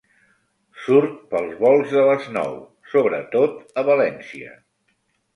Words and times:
Surt 0.83 1.11
pels 1.33 1.51
volts 1.65 1.93
de 1.97 2.05
les 2.07 2.25
nou, 2.37 2.55
sobretot 2.93 3.77
a 3.83 3.85
València. 3.91 4.57